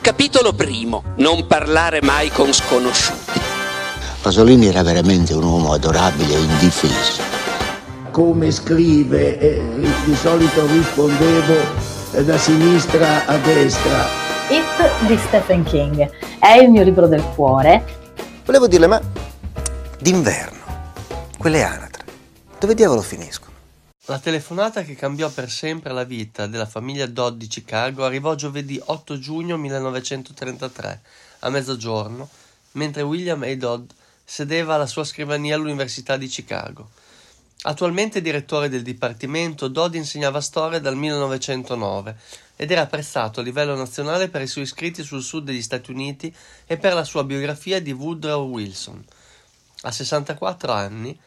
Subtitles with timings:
[0.00, 1.02] Capitolo primo.
[1.16, 3.40] Non parlare mai con sconosciuti.
[4.22, 7.22] Pasolini era veramente un uomo adorabile e indifeso.
[8.10, 9.62] Come scrive, eh,
[10.04, 11.54] di solito rispondevo
[12.12, 14.06] eh, da sinistra a destra.
[14.48, 17.84] It di Stephen King è il mio libro del cuore.
[18.44, 19.00] Volevo dirle, ma
[19.98, 20.58] d'inverno,
[21.36, 22.04] quelle anatre,
[22.58, 23.47] dove diavolo finiscono?
[24.10, 28.80] La telefonata che cambiò per sempre la vita della famiglia Dodd di Chicago arrivò giovedì
[28.82, 31.02] 8 giugno 1933
[31.40, 32.26] a mezzogiorno,
[32.72, 33.54] mentre William A.
[33.54, 33.90] Dodd
[34.24, 36.88] sedeva alla sua scrivania all'Università di Chicago.
[37.64, 42.16] Attualmente direttore del dipartimento, Dodd insegnava storia dal 1909
[42.56, 46.34] ed era apprezzato a livello nazionale per i suoi scritti sul sud degli Stati Uniti
[46.64, 49.04] e per la sua biografia di Woodrow Wilson.
[49.82, 51.20] A 64 anni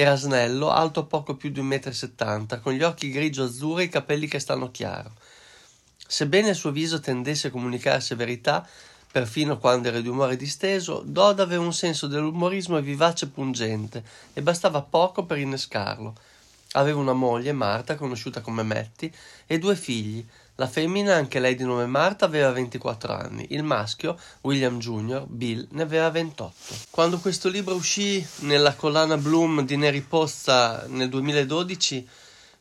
[0.00, 4.28] era snello, alto poco più di 1,70 m, con gli occhi grigio-azzurri e i capelli
[4.28, 5.10] che stanno chiaro.
[6.06, 8.64] Sebbene il suo viso tendesse a comunicare severità,
[9.10, 14.40] perfino quando era di umore disteso, Dodd aveva un senso dell'umorismo vivace e pungente, e
[14.40, 16.14] bastava poco per innescarlo.
[16.74, 19.12] Aveva una moglie, Marta, conosciuta come Matty,
[19.48, 20.24] e due figli,
[20.58, 23.46] la femmina, anche lei di nome Marta, aveva 24 anni.
[23.50, 26.52] Il maschio, William Jr., Bill, ne aveva 28.
[26.90, 32.08] Quando questo libro uscì nella collana Bloom di Neri Pozza nel 2012,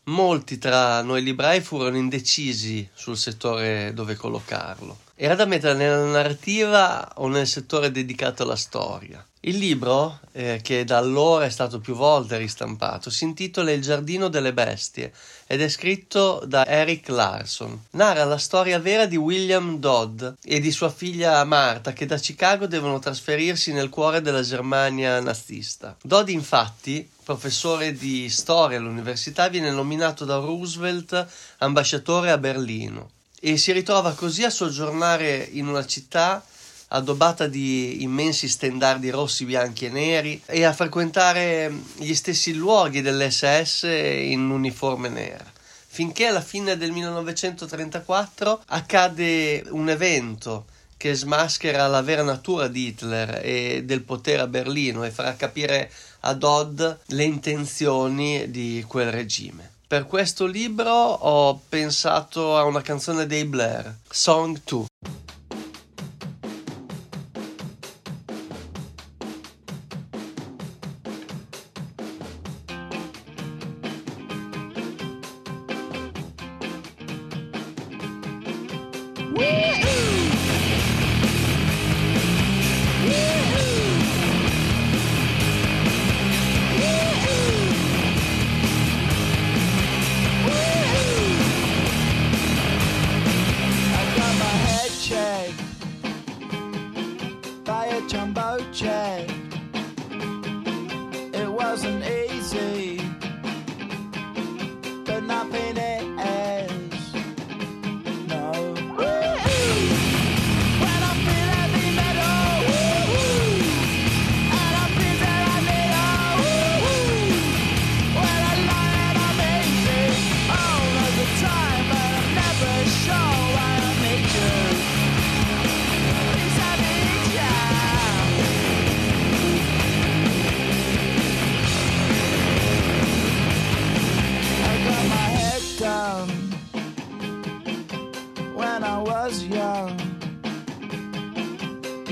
[0.04, 5.06] molti tra noi librai furono indecisi sul settore dove collocarlo.
[5.20, 9.26] Era da mettere nella narrativa o nel settore dedicato alla storia.
[9.40, 14.28] Il libro, eh, che da allora è stato più volte ristampato, si intitola Il giardino
[14.28, 15.12] delle bestie
[15.48, 17.86] ed è scritto da Eric Larson.
[17.92, 22.68] Narra la storia vera di William Dodd e di sua figlia Marta che da Chicago
[22.68, 25.98] devono trasferirsi nel cuore della Germania nazista.
[26.00, 33.72] Dodd infatti professore di storia all'università, viene nominato da Roosevelt ambasciatore a Berlino e si
[33.72, 36.44] ritrova così a soggiornare in una città
[36.90, 43.84] addobbata di immensi stendardi rossi, bianchi e neri e a frequentare gli stessi luoghi dell'SS
[43.84, 45.46] in uniforme nera.
[45.90, 53.42] Finché alla fine del 1934 accade un evento che smaschera la vera natura di Hitler
[53.44, 55.92] e del potere a Berlino e farà capire
[56.22, 59.77] a Dodd le intenzioni di quel regime.
[59.88, 64.86] Per questo libro ho pensato a una canzone dei Blair, Song 2.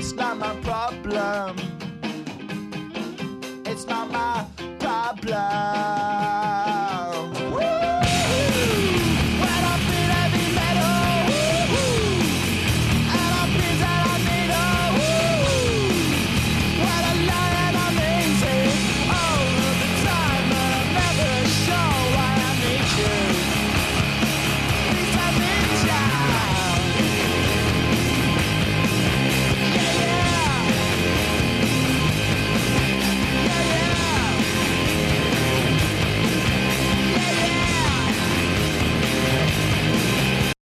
[0.06, 1.75] It's not my problem.